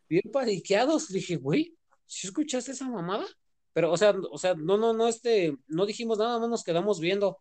[0.09, 1.09] bien paniqueados.
[1.09, 1.77] Dije, güey,
[2.07, 3.25] ¿sí escuchaste esa mamada?
[3.73, 7.01] Pero, o sea, o sea, no, no, no, este, no dijimos nada, no nos quedamos
[7.01, 7.39] viendo.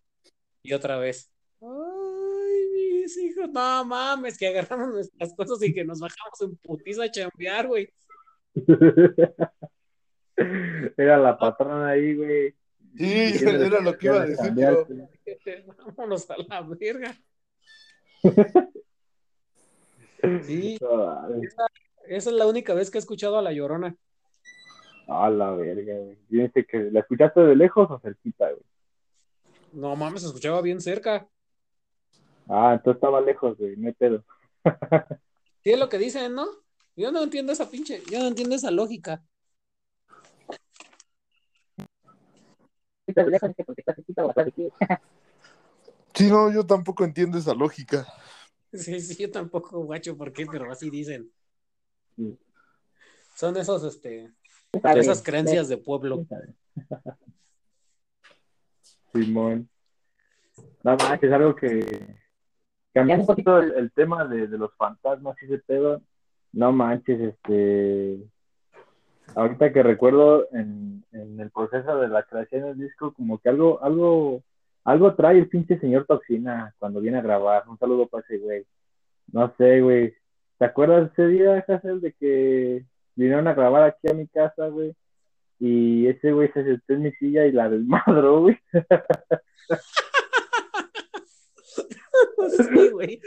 [0.64, 1.32] Y otra vez.
[1.61, 7.03] Ay, mis hijos, no mames, que agarramos nuestras cosas y que nos bajamos en putiza
[7.03, 7.89] a chambear, güey.
[10.97, 12.55] Era la patrona ahí, güey.
[12.95, 14.86] Sí, era lo que iba a decir yo.
[15.95, 17.18] Vámonos a la verga.
[20.41, 20.78] Sí,
[22.07, 23.97] esa es la única vez que he escuchado a La Llorona.
[25.08, 26.18] A la verga, güey.
[26.30, 28.64] Dice que la escuchaste de lejos o cerquita, güey.
[29.74, 31.28] No mames, se escuchaba bien cerca.
[32.47, 34.24] Ah, entonces estaba lejos, güey, no hay pedo.
[35.64, 36.45] Sí, es lo que dicen, ¿no?
[36.97, 39.24] Yo no entiendo esa pinche, yo no entiendo esa lógica.
[46.14, 48.06] Sí, no, yo tampoco entiendo esa lógica.
[48.72, 50.45] Sí, sí, yo tampoco, guacho, ¿por qué?
[50.45, 51.32] Pero así dicen.
[52.16, 52.38] Sí.
[53.36, 54.32] Son esos, este,
[54.74, 56.26] Está esas creencias de pueblo.
[59.14, 59.70] Simón.
[60.84, 62.18] Nada más, es algo que.
[62.92, 66.02] Cambiando un poquito el, el tema de, de los fantasmas y ese pedo.
[66.52, 68.20] No manches, este.
[69.36, 73.82] Ahorita que recuerdo en, en el proceso de la creación del disco, como que algo,
[73.82, 74.44] algo,
[74.84, 77.64] algo trae el pinche señor Toxina cuando viene a grabar.
[77.70, 78.66] Un saludo para ese güey.
[79.32, 80.16] No sé, güey.
[80.58, 84.95] ¿Te acuerdas ese día, Hassel, de que vinieron a grabar aquí a mi casa, güey?
[85.59, 88.59] Y ese güey se sentó en mi silla y la desmadró, güey.
[92.49, 93.22] Sí, güey.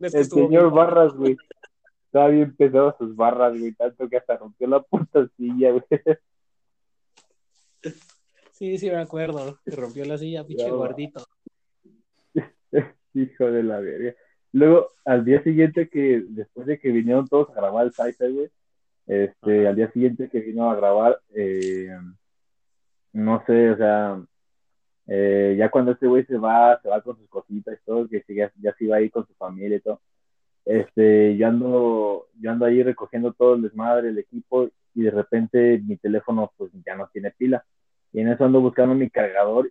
[0.00, 0.74] El señor bien.
[0.74, 1.36] Barras, güey.
[2.06, 5.84] Estaba bien pesado sus barras, güey, tanto que hasta rompió la puta silla, güey.
[8.52, 9.58] Sí, sí, me acuerdo.
[9.64, 11.24] Que rompió la silla, pinche gordito.
[13.14, 14.14] Hijo de la verga.
[14.52, 18.50] Luego, al día siguiente que, después de que vinieron todos a grabar el Cypher, güey,
[19.06, 21.96] este, al día siguiente que vino a grabar, eh,
[23.12, 24.20] no sé, o sea,
[25.06, 28.22] eh, ya cuando este güey se va, se va con sus cositas y todo, que
[28.28, 30.00] ya, ya se iba a ir con su familia y todo,
[30.64, 35.80] este, yo ando, yo ando ahí recogiendo todo el desmadre, el equipo, y de repente
[35.86, 37.64] mi teléfono pues ya no tiene pila.
[38.12, 39.70] Y en eso ando buscando mi cargador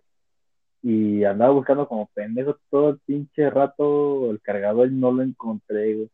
[0.82, 5.94] y andaba buscando como pendejo todo el pinche rato el cargador y no lo encontré,
[5.94, 6.10] güey.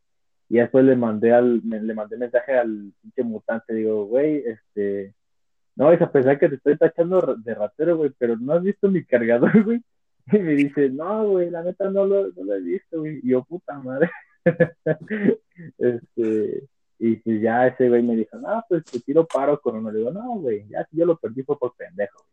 [0.48, 5.14] Y después le mandé al, me- le mandé mensaje al pinche mutante, digo, güey, este,
[5.76, 8.88] no vais a pensar que te estoy tachando de ratero, güey, pero no has visto
[8.90, 9.82] mi cargador, güey.
[10.32, 13.20] Y me dice, no, güey, la neta no lo, no lo he visto, güey.
[13.22, 14.10] Y yo, puta madre.
[15.78, 16.64] este,
[16.98, 19.90] y pues ya ese güey me dijo, no, pues te tiro paro con uno.
[19.90, 22.24] Le digo, no, güey, ya si yo lo perdí fue por pendejo.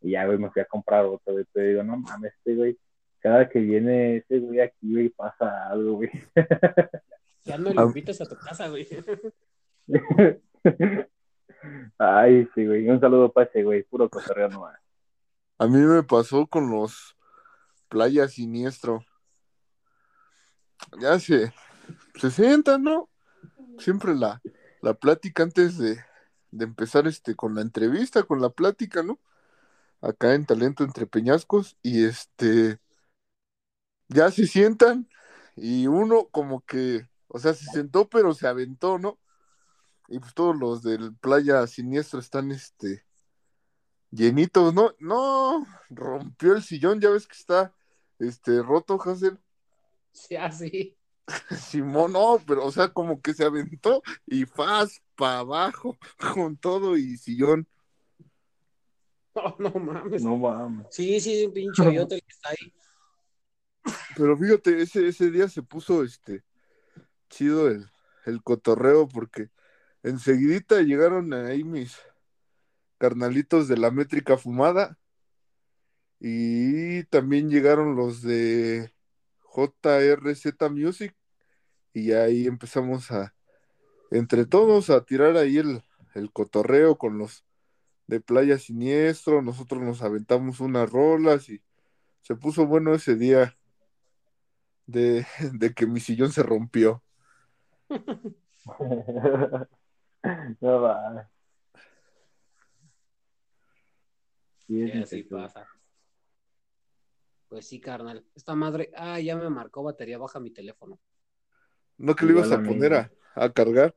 [0.00, 1.44] Y ya, güey, me fui a comprar otro, güey.
[1.52, 2.78] Pero digo, no mames, este güey,
[3.20, 6.10] cada que viene ese güey aquí, güey, pasa algo, güey.
[7.44, 7.84] Ya no le Ah.
[7.84, 8.86] invitas a tu casa, güey.
[11.98, 12.88] Ay, sí, güey.
[12.88, 14.78] Un saludo para ese güey, puro cotorreo nomás.
[15.58, 17.16] A mí me pasó con los
[17.88, 19.04] Playa Siniestro.
[21.00, 21.52] Ya se,
[22.16, 23.08] se sientan, ¿no?
[23.78, 24.40] Siempre la,
[24.82, 25.96] la plática antes de,
[26.50, 29.18] de empezar este con la entrevista, con la plática, ¿no?
[30.00, 32.78] Acá en Talento entre Peñascos y este
[34.08, 35.08] ya se sientan
[35.56, 39.18] y uno como que, o sea, se sentó pero se aventó, ¿no?
[40.08, 43.04] Y pues todos los del Playa Siniestro están este
[44.10, 44.94] llenitos, ¿no?
[44.98, 47.74] No, rompió el sillón, ya ves que está
[48.18, 49.38] este roto, Hazel.
[50.12, 50.96] Sí, así.
[51.58, 55.96] Simón, no, pero o sea, como que se aventó y faz para abajo
[56.34, 57.68] con todo y sillón.
[59.58, 60.22] No, no mames.
[60.22, 60.86] No mames.
[60.90, 62.72] Sí, sí, un pinche hoyote el que está ahí.
[64.16, 66.42] Pero fíjate, ese, ese día se puso este
[67.28, 67.86] chido el,
[68.26, 69.50] el cotorreo porque
[70.02, 71.96] enseguidita llegaron ahí mis
[72.98, 74.98] carnalitos de la métrica fumada
[76.20, 78.92] y también llegaron los de
[79.54, 81.14] JRZ Music
[81.92, 83.34] y ahí empezamos a
[84.10, 85.82] entre todos a tirar ahí el,
[86.14, 87.44] el cotorreo con los
[88.08, 91.62] de Playa Siniestro, nosotros nos aventamos unas rolas y
[92.22, 93.56] se puso bueno ese día
[94.86, 97.04] de, de que mi sillón se rompió.
[100.60, 101.30] no va.
[104.66, 105.68] Sí, así pasa.
[107.48, 108.26] Pues sí, carnal.
[108.34, 110.98] Esta madre, ah, ya me marcó batería baja mi teléfono.
[111.96, 113.94] ¿No que le ibas a poner a, a cargar?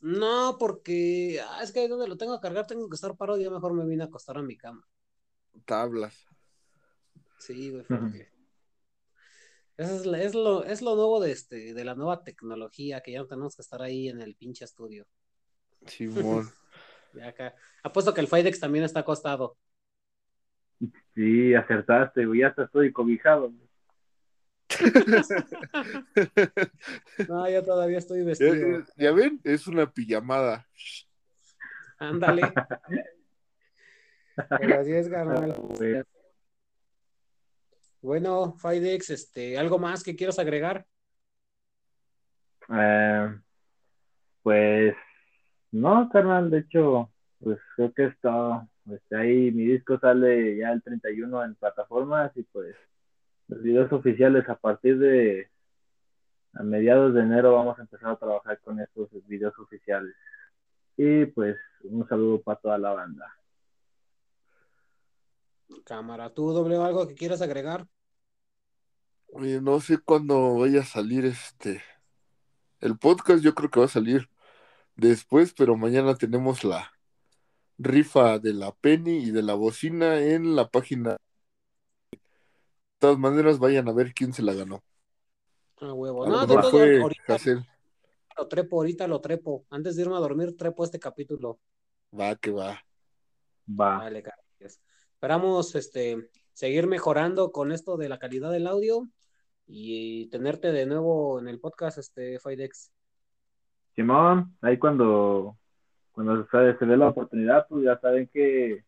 [0.00, 3.38] No, porque ah, es que ahí donde lo tengo a cargar tengo que estar parado,
[3.38, 4.86] ya mejor me vine a acostar a mi cama.
[5.66, 6.26] Tablas.
[7.38, 8.30] Sí, güey, porque
[9.80, 13.20] eso es, es lo, es lo nuevo de este, de la nueva tecnología, que ya
[13.20, 15.06] no tenemos que estar ahí en el pinche estudio.
[15.86, 16.46] Simón.
[17.12, 17.56] Ya acá.
[17.82, 19.56] Apuesto que el Fidex también está acostado.
[21.12, 23.50] Sí, acertaste, güey, ya hasta estoy cobijado.
[23.50, 23.69] güey.
[27.28, 28.84] No, yo todavía estoy ya, vestido.
[28.96, 30.66] ya ven, es una pijamada.
[31.98, 32.42] Ándale.
[34.58, 35.52] Pero así es, carnal.
[35.52, 36.02] Güey.
[38.02, 40.86] Bueno, Fidex, este, ¿algo más que quieras agregar?
[42.70, 43.38] Eh,
[44.42, 44.94] pues
[45.72, 50.82] no, carnal, de hecho, pues creo que está, pues ahí mi disco sale ya el
[50.82, 52.74] 31 en plataformas y pues
[53.50, 55.50] los videos oficiales a partir de
[56.52, 60.14] a mediados de enero vamos a empezar a trabajar con estos videos oficiales.
[60.96, 63.36] Y pues un saludo para toda la banda.
[65.84, 67.86] Cámara, ¿tú doble algo que quieras agregar?
[69.32, 71.82] Oye, no sé cuándo vaya a salir este.
[72.80, 74.28] El podcast yo creo que va a salir
[74.96, 76.92] después, pero mañana tenemos la
[77.78, 81.16] rifa de la Penny y de la bocina en la página.
[83.00, 84.82] De todas maneras, vayan a ver quién se la ganó.
[85.80, 86.26] Ah, huevo.
[86.26, 87.38] A No, lo de todo, fue ahorita
[88.36, 89.64] lo trepo, ahorita lo trepo.
[89.70, 91.58] Antes de irme a dormir, trepo este capítulo.
[92.12, 92.78] Va que va.
[93.66, 94.00] Va.
[94.00, 94.82] Vale, gracias.
[95.14, 99.08] Esperamos este, seguir mejorando con esto de la calidad del audio
[99.66, 102.92] y tenerte de nuevo en el podcast, este, Fidex.
[103.96, 105.56] Simón, ahí cuando,
[106.12, 108.84] cuando se, se dé la oportunidad, pues ya saben que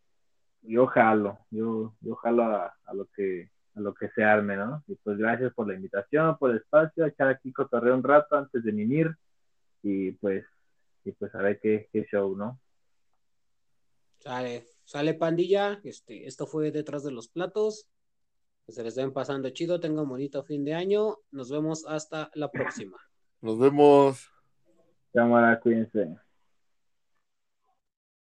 [0.61, 4.83] yo jalo, yo, yo jalo a, a lo que a lo que se arme, ¿no?
[4.87, 8.63] Y pues gracias por la invitación, por el espacio, echar aquí cotorreo un rato antes
[8.63, 9.11] de mimir
[9.83, 10.45] y pues,
[11.05, 12.61] y pues a ver qué, qué show, ¿no?
[14.21, 17.89] Sale, sale pandilla, este, esto fue detrás de los platos.
[18.67, 21.17] Que se les den pasando chido, tengan bonito fin de año.
[21.33, 22.97] Nos vemos hasta la próxima.
[23.41, 24.31] Nos vemos.
[25.13, 26.17] Cámara, cuídense.